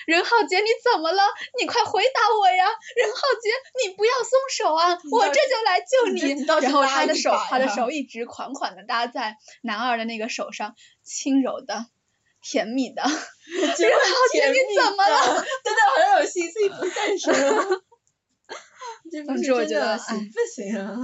[0.05, 1.23] 任浩杰你怎么了？
[1.59, 2.65] 你快回答我呀！
[2.95, 3.49] 任浩杰
[3.85, 11.87] 你不要松手啊，我这就来救你你然后他的手他的手一直款款的搭在男二的那个手上，轻柔的。
[12.39, 13.17] 甜蜜的，任浩
[14.31, 15.43] 杰你怎么了？
[15.65, 17.81] 真的好像有心碎不诞生了。
[19.11, 20.05] 这不是总之我觉得不
[20.55, 20.95] 行啊？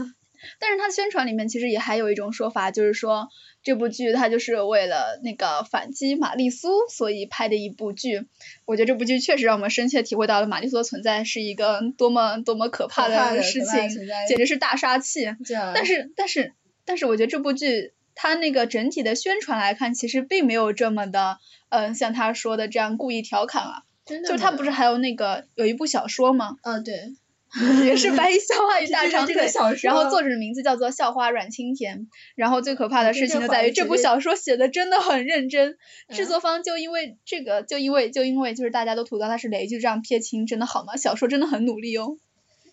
[0.59, 3.27] 但是他宣传里面其实也还有一种说法，就是说
[3.63, 8.27] 这部剧它就是为了那个反击玛丽苏，所以拍的一部剧。
[8.65, 13.89] 我觉得这部剧确实让我们深切体会到了玛丽苏的存在是一个多么多么可怕的事情，
[14.27, 15.35] 简直是大杀器。
[15.73, 16.53] 但是但是
[16.85, 23.83] 但是我觉得这部剧它那个整体的宣传来看，其实并没有这么的，嗯、像他说的这样故意调侃啊。
[24.05, 26.57] 真的就他不是还有那个有一部小说吗？
[26.61, 27.13] 啊，对，
[27.85, 29.47] 也是白衣校花与大 这长腿
[29.83, 32.07] 然后作者的名字叫做校花阮清田。
[32.35, 35.77] 然后最可怕的事情就在于这部小说写的真的很认真，
[36.09, 40.95] 制嗯作方就因为这个，就因为就因为就是大家都吐槽他是雷就这样撇清，真的好吗？
[40.97, 42.17] 小说真的很努力哦。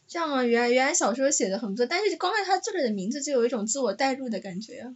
[0.09, 4.93] 这样啊，原来原来小说写的很不错，但是光看他作者的名字就有一种自我代入的感觉啊。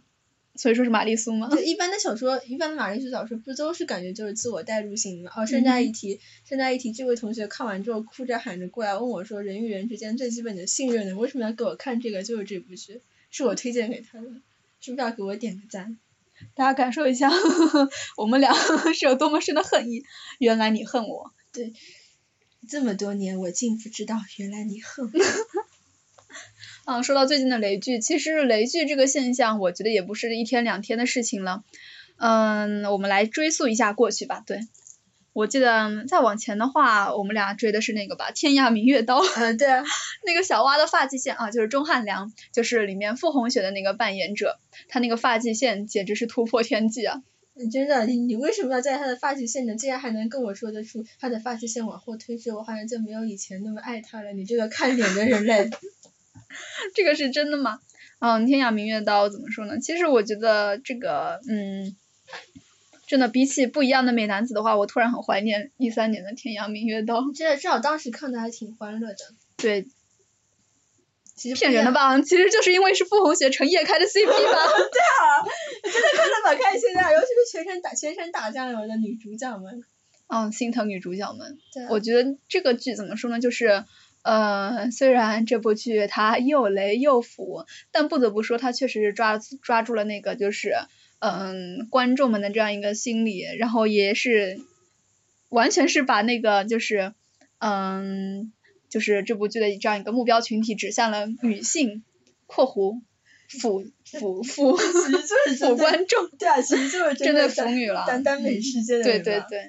[0.55, 1.49] 所以说是玛丽苏吗？
[1.49, 5.31] 就一般的小说，一般的玛丽苏小说不都是感觉就是自我代入性的吗？
[5.35, 12.23] 哦，顺带一提，顺带一提，这位同学看完之后哭着喊着过来问我说，人与人之间最基本的信任呢，为什么要给我看这个？
[12.23, 14.27] 就是这部剧，是我推荐给他的，
[14.79, 15.97] 是不是要给我点个赞？
[16.53, 18.53] 大家感受一下，呵 呵我们俩
[18.93, 20.03] 是有多么深的恨意。
[20.39, 21.31] 原来你恨我。
[21.53, 21.73] 对
[22.67, 25.11] 这么多年，我竟不知道，原来你恨我。
[26.85, 31.63] 嗯，说到最近的雷剧，其实雷剧这个现象，我觉得也不是一天两天的事情了。
[32.17, 34.43] 嗯，我们来追溯一下过去吧。
[34.45, 34.59] 对，
[35.33, 39.83] 我记得再往前的话，我们俩追的是那个吧，《天涯明月刀》嗯，对啊，
[40.27, 47.23] 那个小蛙的发际线啊，就是钟汉良，就是里面傅红雪的那个扮演者，他那个发际线简直是突破天际啊！
[47.55, 49.75] 你真的，你你为什么要在他的发际线呢？
[49.75, 54.33] 竟然还能跟我说得出他的发际线往后推迟，我好像就没有以前那么爱他了。
[54.33, 55.69] 你这个看脸的人类。
[56.95, 57.79] 这个是真的吗？
[58.19, 59.79] 嗯，天涯明月刀怎么说呢？
[59.79, 61.95] 其实我觉得这个，嗯，
[63.07, 67.21] 真的比起不一样的美男子的话，我突然很怀念一三年的天涯明月刀。
[67.35, 69.17] 这至少当时看的还挺欢乐的。
[69.57, 69.87] 对，
[71.35, 71.55] 其实？
[71.55, 72.19] 骗人的吧？
[72.21, 74.33] 其实就是因为是傅红雪陈烨开的 CP 吧。
[74.91, 75.43] 对啊
[75.83, 79.83] 真的看的蛮开心的，尤其是全程打全程打酱油的女主角们。
[80.27, 81.59] 嗯，心疼女主角们。
[81.73, 83.39] 对啊我觉得这个剧怎么说呢？
[83.39, 83.83] 就是，
[84.25, 90.73] 呃，虽然这部剧它又雷又腐，但不得不说它确实是抓抓住了那个就是，
[91.19, 94.59] 嗯、观众们的这样一个心理，然后也是，
[95.49, 97.13] 完全是把那个就是，
[97.59, 98.51] 嗯，
[98.89, 102.03] 就是这部剧的这样一个目标群体指向了女性
[102.47, 103.01] （括弧
[103.47, 108.05] 腐 腐腐腐观众对啊，其实就是针对的腐女了）。
[108.09, 109.67] 单单美世界的对对对。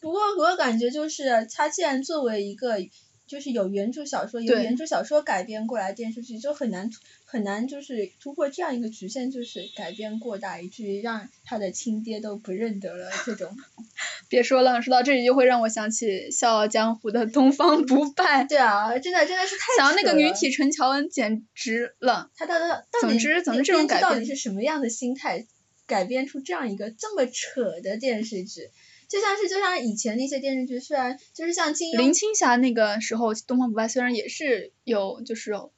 [0.00, 2.78] 不过我感觉就是，它既然作为一个
[3.26, 6.90] 就是有原著小说，有原著小说改编过来电视剧，就很难
[7.24, 13.56] 很难就是突破这样一个局限，就是改编过大，以至于让他的亲爹都不认得了这种。
[14.28, 18.44] 别说了，说到这里就会让我想起《笑傲江湖》的东方不败。
[18.48, 25.46] 对啊，真的真的是太想要那个女体陈乔恩简直了，他到底到总底之总之编这种改编剧到底是什么样的心态，
[25.86, 28.70] 改编出这样一个这么扯的电视剧？
[29.12, 35.70] 就像是就像以前那些电视剧，虽然就是像金庸林青霞那个时候东方不败虽然也是有就是有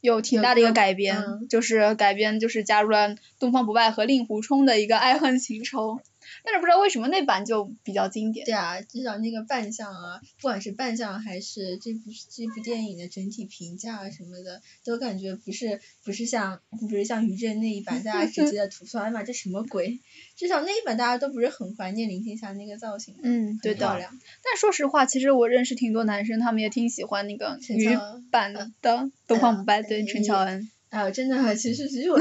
[0.00, 1.48] 有挺大的一个改编，嗯。
[1.48, 5.98] 就是改编就是加入了东方不败和令狐冲的一个爱恨情仇，
[6.44, 8.46] 但是不知道为什么那版就比较经典。
[8.46, 20.00] 对啊，至少那个扮相啊，不管是扮相还是这部这部电影的整体评价啊什么的，都感觉不是不是像不是像于正那一版大家直接的吐槽，哎妈这什么鬼？
[20.36, 23.82] 至少那一版大家都不是很怀念林青霞那个造型，嗯，对的。
[23.82, 24.18] 漂亮。
[24.44, 27.98] 但说实话，其实我认识挺多男生，他们也挺喜欢那个女
[28.30, 30.70] 版的东方不败，对嗯陈乔恩。
[30.92, 32.18] 哎呦，真的，其实其实我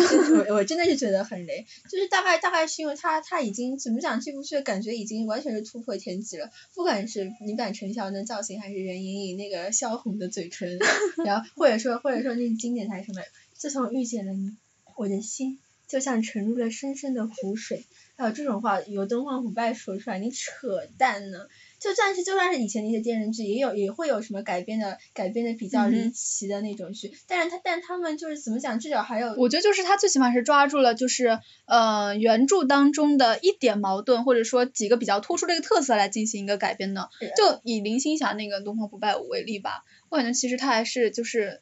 [0.56, 10.80] 我真的是觉得很雷，就是大概大概是因为他他已经怎么讲，这部剧感觉已经完全是突破天际了，不管是女版陈乔恩造型，还是任盈盈那个销红的嘴唇，
[11.26, 13.22] 然后或者说或者说那经典台什么，
[13.54, 14.56] 自从遇见了你，
[14.96, 17.84] 我的心就像沉入了深深的湖水。
[18.16, 21.48] 还有这种话由东方不败说出来，你扯淡呢？
[21.82, 37.10] 就算是就算是以前那些电视剧，也有也会有什么改编的改编的比较离奇的那种剧，但是他但他们就是怎么讲，至少还有我觉得就是他最起码是抓住了就是呃原著当中的一点矛盾，或者说几个比较突出的一个特色来进行一个改编的。
[37.36, 41.62] 就以林青霞那个东方不败为例吧，我感觉其实他还是就是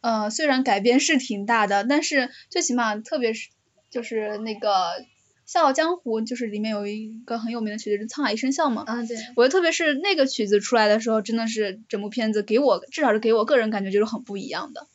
[0.00, 3.50] 呃虽然改编是挺大的，但是最起码特别是
[3.88, 4.68] 就是那个
[5.46, 8.84] 《笑傲江湖》，就是里面有一个很有名的曲子是《沧海一声笑》嘛。
[8.86, 14.86] 啊对，我觉得特别是那个曲子出来的时候，真的是整部片子给我至少是给我个人感觉就是很不一样的。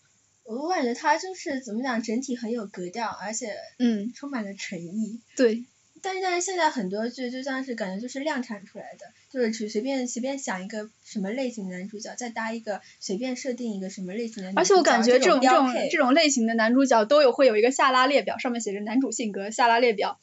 [0.44, 5.22] 我感觉他就是怎么讲，整体很有格调，而且嗯，充满了诚意。
[5.36, 5.66] 对，
[6.02, 20.20] 但是但是现在很多剧就像是感觉就是量产出来的，就是随随便随便想一个什么类型的男主角，再搭一个随便设定一个什么类型的女主角，而且我感觉这种这种这种类型的男主角都有会有一个下拉列表，上面写着男主性格下拉列表，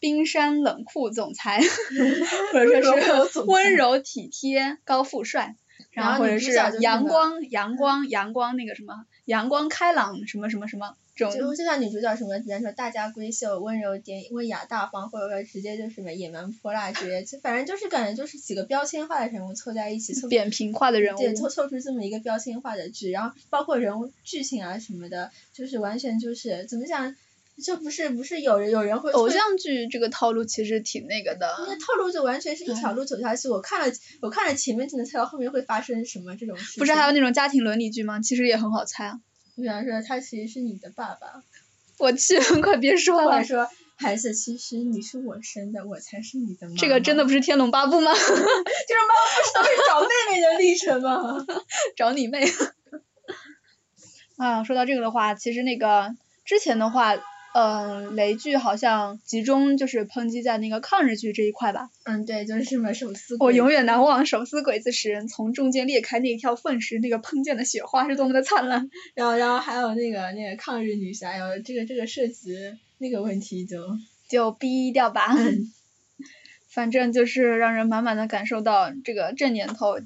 [0.00, 1.60] 冰山冷酷总裁，
[2.52, 5.56] 或者说是温柔体贴高富帅，
[5.90, 21.18] 然后或者是阳光阳光阳光那个什么阳光开朗什么什么什么这就种，就像女主角什么，比方说大家闺秀、温柔点、温雅大方，或者说直接就是什么野蛮泼辣之类，就反正就是感觉就是几个标签化的人物凑在一起，凑扁平化的人物。
[21.18, 27.16] 对，凑凑出这么一个标签化的剧，然后包括人物剧情啊什么的，就是完全就是怎么讲，
[27.62, 33.48] 就不是不是有人有人会会偶像剧这个套路其实挺那个的，那套路就完全是一条路走下去。
[33.48, 36.80] 我看了我看了前面就能猜到后面会发生什么这种事情。
[36.80, 38.20] 不是还有那种家庭伦理剧吗？
[38.20, 39.20] 其实也很好猜啊。
[39.62, 41.42] 比方说他其实是你的爸爸，
[41.98, 46.76] 我去， 快别说了，说孩子其实你是我生的，我才是你的妈妈。
[46.78, 48.12] 这个真的不是《天龙八部》吗？
[48.14, 51.44] 就 是妈妈不是都是找妹妹的历程吗？
[51.96, 52.44] 找你妹！
[54.36, 57.16] 啊，说到这个的话，其实那个之前的话，
[57.54, 61.90] 嗯、雷剧好像集中就是抨击在那个抗日剧这一块吧。
[62.04, 68.88] 嗯，对，就是什么手撕我永远难忘手撕鬼子时从中间裂开那一条缝时，那个喷溅的雪花是多么的灿烂。
[69.14, 72.54] 然后然后还有那个那个抗日女侠，有这个这个涉及
[72.98, 73.78] 那个问题就
[74.28, 75.34] 就逼掉吧。
[76.68, 79.98] 反正就是让人满满的感受到这个这年头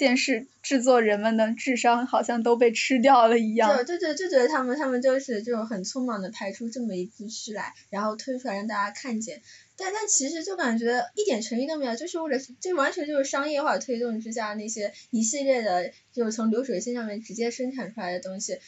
[0.00, 3.76] 电视制作人们的智商好像都被吃掉了一样。
[3.76, 9.42] 就就就就觉得他们他们就是这种很匆忙的排出这么一部剧来，然后推出来让大家看见，
[9.76, 18.58] 但但其实就感觉一点诚意都没有，就是为了这完全就是商业化推动之下那些一系列的，就是从流水线上面直接生产出来的东西，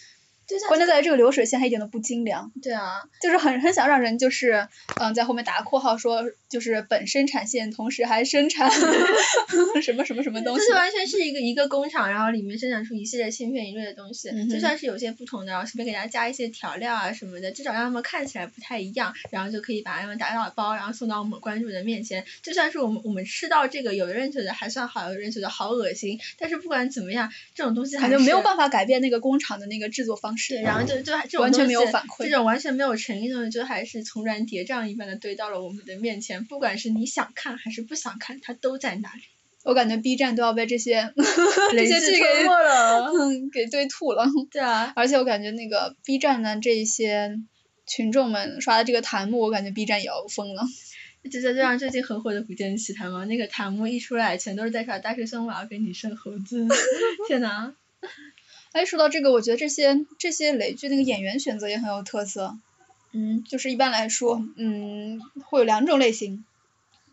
[0.52, 2.52] 就像关键在于这个流水线还一点都不精良。
[2.62, 4.68] 对啊，就是很很想让人就是
[5.00, 8.70] 嗯在后面打个括号说就是本生产线同时还生产
[9.82, 22.24] 什么什么什么东西就是，完全是一个一个工厂，然后里面生产出一系列千篇一律的东西，嗯就算是有些不同的，然后随便给大家加一些调料啊什么的，至少让他们看起来不太一样，然后就可以把他们打打包，然后送到我们关注的面前。
[22.42, 30.41] 就算是我们我们吃到这个，有的人觉得还算好，有的人觉得好恶心，但是不管怎么样，这种东西还是没有办法改变那个工厂的那个制作方式。
[30.48, 39.22] 对，然后就就还这种完全没有反馈这种完全没有诚意的东西，就还是重燃叠嶂一般的堆到了我们的面前，不管是你想看还是不想看，它都在那里。
[39.64, 41.12] 我感觉 B 站都要被这些
[41.70, 42.26] 这些剧给。
[42.48, 44.26] 嗯给堆吐了。
[44.50, 47.38] 对啊，而且我感觉那个 B 站的这一些
[47.86, 50.64] 群众们刷的这个弹幕，我感觉 B 站也要疯了。
[51.30, 56.66] 就就像最近很火的《古剑奇谭》嘛，那个弹幕一出来，全都是在刷大学生我要跟你生猴子。
[57.28, 57.72] 天呐，
[58.72, 62.56] 哎，说到这个，我觉得这些这些雷剧那个演员选择也很有特色。
[63.12, 66.44] 嗯，就是一般来说，嗯，会有两种类型，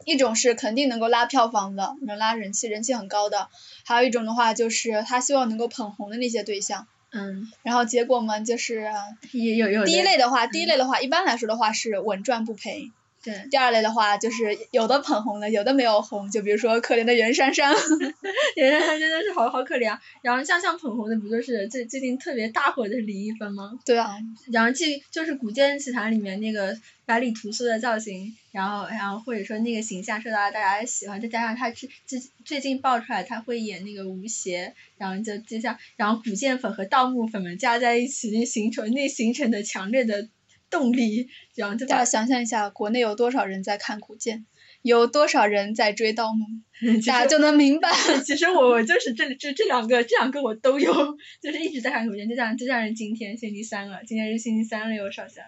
[0.06, 3.50] 一种是肯定能够拉票房的，能拉人气，人气很高的；
[3.84, 6.88] 还有一种的话，就是他希望能够捧红的那些对象。
[7.12, 8.90] 嗯，然后结果嘛，就是
[9.34, 12.92] 也有有第一类的话，第一类的话，一般来说的话是稳赚不赔。
[13.24, 17.70] 对，第二类的话，就是有的捧红了，有的没有红，就比如说可怜的袁姗姗。
[18.56, 20.02] 袁姗姗真的是好好可怜啊。
[20.22, 23.78] 然后像像捧红的，不就是最最近特别大火的是李易峰吗？
[23.86, 24.18] 对啊，
[24.52, 40.30] 然后既就是《古剑奇谭》里面那个百里屠苏的造型，然后然后或者说那个形象受到了大家的喜欢，再加上他最最最近爆出来他会演那个吴邪，然后就就像然后古剑粉和盗墓粉们加在一起，那形成那形成的强烈的
[40.70, 44.46] 动力，然后就把大家想象一下，国内有多少人在看古剑，
[44.82, 46.46] 有多少人在追盗墓，
[47.06, 47.90] 大家就能明白。
[48.26, 50.94] 其实我我就是这这这两个这两个我都有，
[51.42, 55.44] 就是一直在看古剑，就像就像是今天星期三了，今天是星期三了哟，少侠。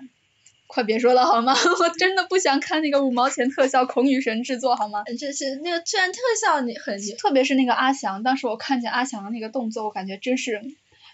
[0.67, 1.53] 快别说了好吗？
[1.81, 5.03] 我真的不想看那个五毛钱特效孔女神制作好吗？
[5.05, 10.61] 呃这是那个虽然特效你很特别是那个阿翔，当时我看见阿翔的那个动作，我感觉真是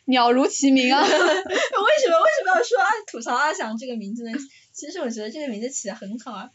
[0.08, 1.02] 鸟如其名啊！
[1.06, 4.38] 为什么为什么要说阿吐槽阿翔这个名字呢？
[4.74, 6.50] 其实我觉得这个名字起的很好啊，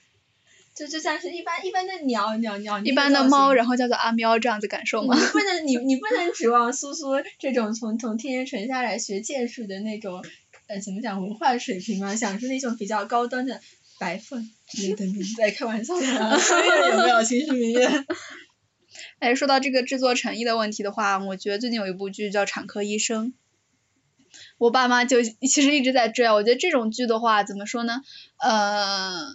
[0.74, 5.16] 就就像是一般一般的鸟鸟鸟，一般的猫，然后叫做阿喵这样子感受吗？
[5.18, 10.24] 你不能你你不能指望苏苏这种从从天上传下来学剑术的那种
[10.68, 13.60] 呃怎么讲文化水平嘛，想出那种比较高端的
[13.98, 16.38] 白凤之类的名字，在开玩笑的啊，
[16.90, 18.06] 有没有情绪名媛？
[19.18, 23.28] 哎，说到这个制作诚意的问题的话，我觉得最近有一部剧叫《产科医生》，
[24.62, 26.35] 我爸妈就其实一直在追啊。
[26.35, 28.01] 我觉得这种剧的话，怎么说呢？
[28.38, 29.35] 呃，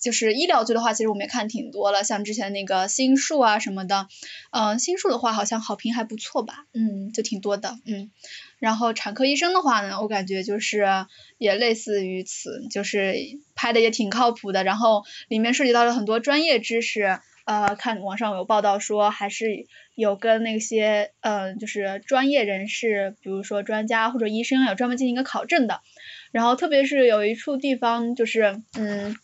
[0.00, 4.08] 就是医疗剧的话，其实我们也看挺多了，像之前那个心术啊什么的，
[4.52, 8.10] 嗯、心术的话好像好评还不错吧，嗯，就挺多的，嗯。
[8.58, 10.86] 然后产科医生的话呢，我感觉就是
[11.36, 13.14] 也类似于此，就是
[13.54, 17.20] 拍的也挺靠谱的，然后里面涉及到了很多专业知识。
[17.46, 25.80] 呃，看网上有报道说，还是有跟那些呃，就是专业人士，比如说专家或者医生，有专门进行一个考证的。
[26.32, 29.14] 然后特别是有一处地方，就是嗯，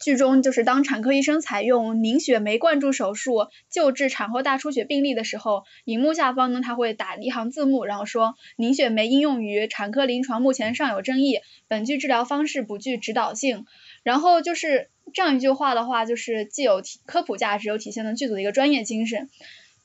[0.00, 13.66] 剧中就是当产科医生采用凝血酶灌注手术救治产后大出血病例的时候，荧幕下方呢他会打一行字幕，然后说凝血酶应用于产科临床目前尚有争议，本剧治疗方式不具指导性。
[14.06, 19.28] 然后就是这样一句话的话，就是既有体科普价值，又体现了剧组的一个专业精神。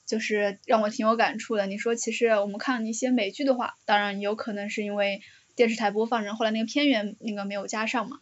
[0.05, 1.65] 就是让我挺有感触的。
[1.65, 5.21] 你说，其实我们看一些美剧的话，当然有可能是因为
[5.55, 8.19] 电视台播放，然后后来那个片源那个没有加上嘛。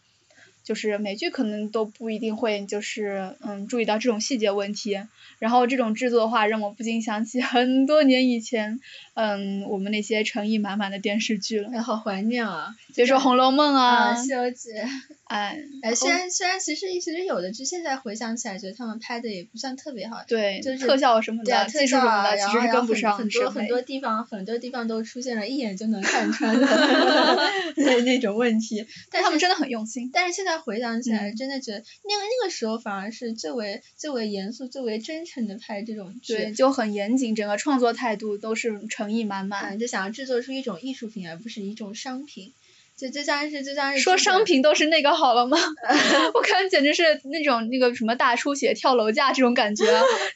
[0.62, 5.00] 就是美剧可能都不一定会就是嗯注意到这种细节问题，
[5.40, 8.78] 然后这种制作的话让我不禁想起很多年以前，
[9.22, 11.68] 嗯我们那些诚意满满的电视剧了。
[11.74, 12.74] 哎，好怀念啊！
[12.94, 14.70] 比如说《红楼梦》啊，《西游记》。
[15.30, 20.24] 哎，哎，虽然虽然其实其实有的剧现在回想起来，觉得他们拍的也不算特别好。
[20.26, 23.16] 对，就是特效什么的，技术什么的，其实是跟不上。
[23.16, 26.66] 很多很多地方很多地方都出现了一眼就能看穿的
[27.76, 28.84] 那那种问题。
[29.12, 30.10] 但他们真的很用心。
[30.12, 36.34] 但是现在回想起来，真的觉得那个那个时候反而是最为最为严肃、最为真诚的拍这种剧。
[36.34, 42.54] 对，就很严谨，整个创作态度都是诚意满满，就想要制作出一种艺术品，而不是一种商品。
[42.96, 45.56] 就就像是就像是说商品都是那个好了吗？
[46.34, 49.84] 我看简直是那种那个什么大出血跳楼价这种感觉，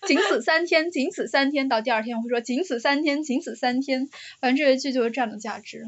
[0.09, 4.09] 仅此三天，仅此三天，到第二天我会说仅此三天，仅此三天，
[4.41, 5.85] 反正这些剧就是这样的价值。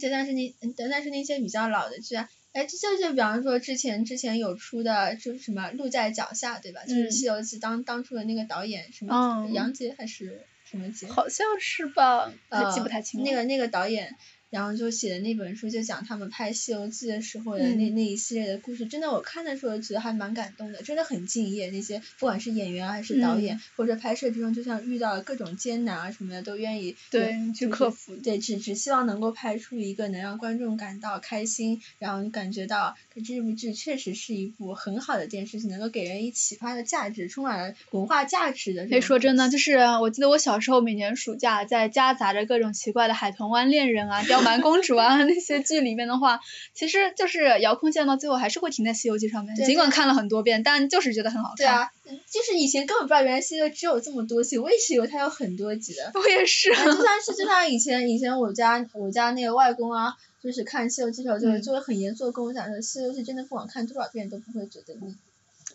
[0.00, 0.54] 就像是那，
[0.88, 6.82] 但是那些比较老的剧啊，哎，就就比方说之前之前有出的，就是什么路在脚下，对吧？
[6.86, 11.06] 就是《西游记》当当初的那个导演什么杨洁还是什么洁？
[11.06, 12.32] 好像是吧，
[12.74, 13.30] 记不太清了。
[13.30, 14.16] 那个那个导演。
[14.52, 21.70] 然后就写的那本书，就讲他们拍《西游记》的时候的那那一系列的故事，真的我看的时候觉得还蛮感动的，真的很敬业。
[21.70, 28.14] 那些不管是演员还是导演，或者拍摄之中，就像遇到了各种艰难啊什么的，都愿意对去克服。
[28.16, 32.94] 对，只只希望能够拍出一个能让观众感到开心，然后感觉到
[33.24, 38.86] 这部剧确实是一部很好的电视剧，能够给人以启发的价值，充满了文化价值的。
[38.86, 44.41] 可以说真的，就是我记得我小时候每年暑假在夹杂着各种奇怪的《海豚湾恋人》啊，刁。
[44.42, 46.40] 蛮公主啊，那些剧里面的话，
[46.74, 49.54] 其实就是遥控线到最后还是会停在《西游记》上面。
[49.56, 51.56] 尽管看了很多遍，但就是觉得很好看。
[51.56, 51.90] 对啊，
[52.30, 56.10] 就是以前根本不知道原来《西游记》只有这么多集，我一直以为它有很多集的。
[56.14, 56.70] 我也是。
[56.70, 65.14] 就算是就像以前以前我家我家那个外公啊，就是看《西游记》的时候，就就会很严肃的跟我讲说，《西游记》真的不管看多少遍都不会觉得腻。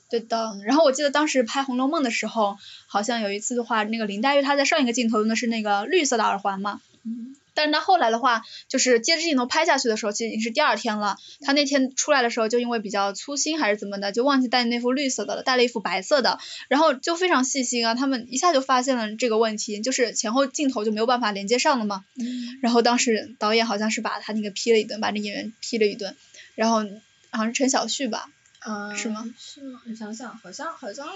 [0.09, 0.57] 对的。
[0.65, 2.57] 然后我记得当时拍《红楼梦》的时候，
[2.87, 6.79] 好像有一次的话，那个林黛玉她在上一个镜头用的是那个绿色的耳环嘛。
[7.03, 7.35] 嗯。
[7.57, 11.17] 但是他后来的话，就是接着镜头拍下去的时候，其实已经是第二天了。
[11.41, 16.37] 他那天出来的时候，就因为比较粗心还是怎么的，就忘记带那副绿色的了，带了一副白色的。
[16.67, 22.05] 然后就非常细心啊，他们一下就发现了这个问题，就是前后镜头就没有办法连接上了嘛。
[22.61, 26.15] 然后当时导演好像是把他那个批了一顿，把那演员批了一顿。
[26.53, 26.83] 然后
[27.31, 28.29] 好像是陈小旭吧？
[28.67, 28.95] 嗯。
[28.95, 29.25] 是吗？
[29.39, 29.81] 是吗？
[29.85, 31.07] 你想想，好像好像，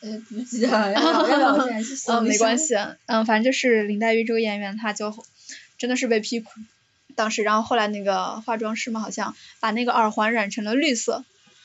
[0.00, 0.94] 呃，不记得了。
[2.06, 2.76] 嗯，没关系。
[3.06, 5.12] 嗯，反正就是林黛玉这个演员，她就。
[5.78, 6.44] 真的是被批，
[7.14, 11.24] 当时，然后后来那个化妆师嘛，好像把那个耳环染成了绿色，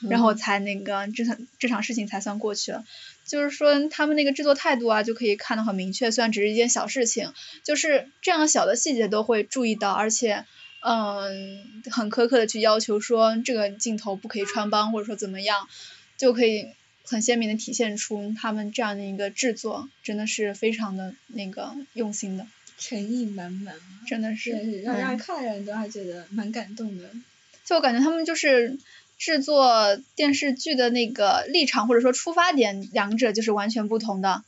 [0.10, 2.86] 然后才那个这场这场事情才算过去了。
[3.26, 6.12] 就是说他们那个制作态度啊，就可以看得很明确。
[6.12, 7.34] 虽然只是一件小事情，
[7.64, 10.46] 就是这样小的细节都会注意到，而且
[10.82, 15.70] 嗯，很苛刻的去要求说这个镜头不可以穿帮，或者说怎么样，
[16.18, 16.68] 就可以
[17.06, 22.46] 很鲜明的体现出他们这样的一个制作真的是非常的那个用心的。
[22.86, 23.74] 诚意满满，
[24.06, 27.10] 真的是让让看的人都还觉得蛮感动的。
[27.64, 28.78] 就我感觉他们就是
[29.18, 34.44] 制作电视剧的那个立场或者说出发点，两者就是完全不同的。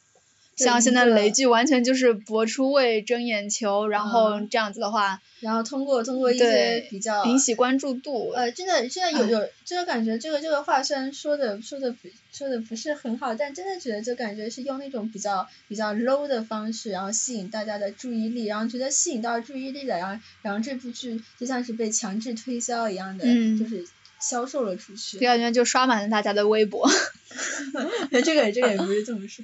[0.55, 8.31] 像现在雷剧完全就是博出位争眼球，然后这样子的话，然后通过通过一些比较引起关注度。
[8.31, 11.93] 呃，真的现在有有真的感觉这个这个话虽然说的说的
[12.31, 23.25] 说的不是很好，但真的觉得就感觉是用那种比较比较 low 的方式，然后吸引大家的注意力，然后觉得吸引到注意力了，然后然后这部剧就像是被强制推销一样的，
[23.59, 23.85] 就是
[24.21, 25.17] 销售了出去。
[25.17, 26.89] 第二天就刷满了大家的微博。
[28.23, 29.43] 这个这个也不是这么说。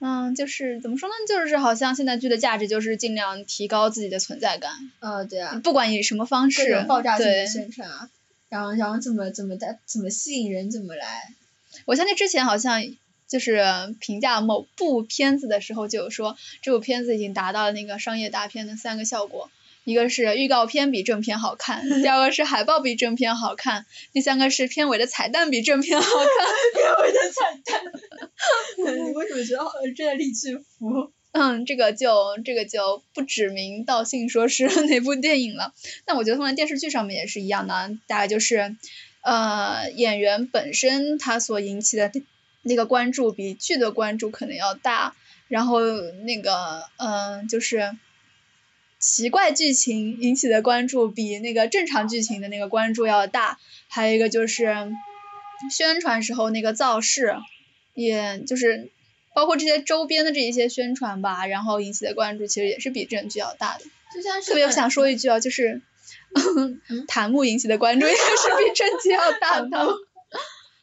[0.00, 1.14] 嗯，就是怎么说呢？
[1.28, 4.72] 就是好像现在剧的价值就是尽量提高自己的存在感。
[5.00, 5.60] 啊，对啊。
[5.64, 6.84] 不管以什么方式。
[6.86, 8.08] 爆炸性的宣传啊，
[8.48, 11.34] 然后然后怎么怎么的怎么吸引人怎么来。
[11.84, 12.82] 我相信之前好像
[13.26, 13.62] 就是
[14.00, 19.50] 评价某部片子的时候就有说，这部片子已经达到了那个商业大片的三个效果。
[19.84, 26.26] 一个是预告片比正片好看，第二个是海报比正片好看，第三个是片尾的彩蛋比正片好看。
[26.74, 27.82] 片尾的彩蛋，
[28.76, 31.12] 你为什么觉得这李智福？
[31.32, 35.72] 嗯，这个就这个就不指名道姓说是 哪部电影了。
[36.04, 38.76] 但我觉得放在电视剧上面也是一样的，大概就是
[39.22, 42.10] 呃演员本身他所引起的
[42.62, 45.14] 那个关注比剧的关注可能要大，
[45.48, 47.96] 然后那个嗯、呃就是
[49.10, 54.76] 奇怪剧情引起的关注比那个正常剧情的那个关注要大，还有一个就是
[55.70, 57.34] 宣传时候那个造势，
[57.94, 58.90] 也就是
[59.34, 63.84] 包括这些周边的这一些宣传吧，然后引起的关注其实也是比正剧要大的。
[64.14, 65.80] 就像是特别想说一句啊，就是
[67.08, 69.68] 弹幕引起的关注也是比正剧要大的。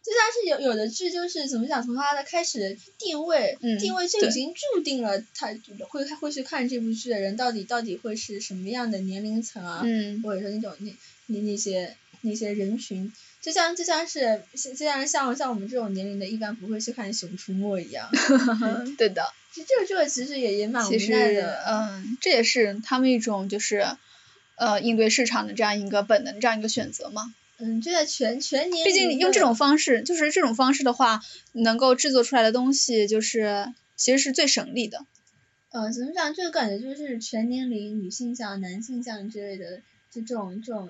[0.06, 5.48] 就像是有有的剧就是怎么讲，从它的开始的定位，嗯定位就已经注定了他
[5.90, 10.92] 会会去看这部剧的人到底到底会是什么样的年龄层啊，嗯或者说那种那
[11.26, 18.08] 那那些那些人群，就像就像是就像像像我们这种年龄的，一般不会去看《熊出没》一样。
[18.98, 21.64] 对的，其实这个这个其实也也蛮无奈的。
[21.68, 23.88] 嗯，这也是他们一种就是
[24.56, 27.34] 呃应对市场的这样一个本能这样一个选择嘛。
[27.58, 31.22] 嗯，就在全全年毕竟用这种方式，就是这种方式的话，
[31.54, 35.06] 能够制作出来的东西就是其实是最省力的。
[35.72, 36.34] 呃，怎么讲？
[36.34, 39.82] 这个感觉就是全年龄女性向、男性向之类的，
[40.12, 40.90] 就这种这种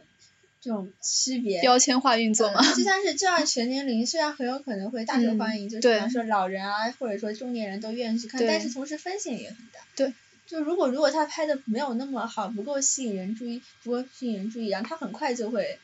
[0.62, 1.62] 这种区别。
[1.62, 2.62] 标签化运作嘛。
[2.62, 9.80] 嗯就像是 这样全年龄，虽然很有可能会大受欢迎，就是比方说老人啊，或者说中年人都愿意去看，但是同时风险也很大。
[9.96, 10.14] 对。
[10.48, 15.80] 就如果如果他拍的没有那么好，不够吸引人注意，不够吸引人注意，然后他很快就会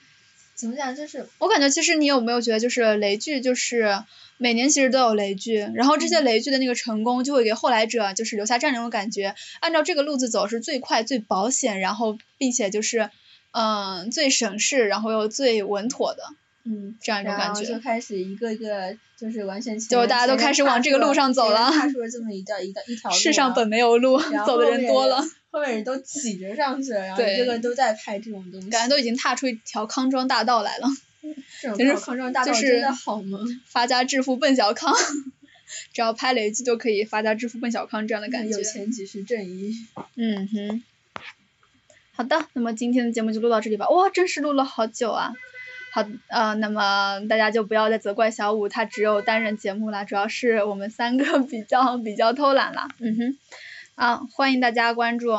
[0.61, 0.95] 怎么讲？
[0.95, 4.03] 就是我感觉其实你有没有觉得，就是雷剧，就是
[4.37, 13.09] 每年其实都有雷剧，然后这些雷剧的那个成功，就会给后来者就是留下这样一种感觉，按照这个路子走是最快、最保险，然后并且就是
[13.51, 16.23] 嗯最省事，然后又最稳妥的
[16.63, 17.79] 嗯，这样一种感然后就。
[17.79, 30.87] 开始一个一个就是完全就大家都开始往这个路上走了踏出了这么一道一道一条路，世上本没有路，走的人多了，， 后面人都挤着上去了，然后对一个个都在拍这种东西，感觉都已经踏出一条康庄大道来了。
[31.61, 33.39] 这种 就是康康庄大道真的好吗？
[33.67, 34.93] 发家致富奔小康，
[35.93, 38.57] 只要拍雷剧就可以发家致富奔小康这样的感觉。
[38.57, 39.75] 有钱即是正义。
[40.15, 40.83] 嗯哼，
[42.13, 43.87] 好的，那么今天的节目就录到这里吧。
[43.89, 45.33] 哇，真是录了好久啊。
[45.91, 52.87] 好，呃，那么大家就不要再责怪小五，他只有单人节目啦，主要是我们三个 比较比较偷懒啦。
[52.99, 53.37] 嗯哼，
[53.95, 55.29] 啊，欢迎大家关注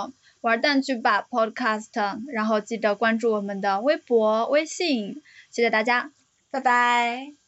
[0.43, 6.11] 玩蛋剧吧 Podcast，然后记得关注我们的微博、微信，谢谢大家，
[6.51, 7.42] 拜拜。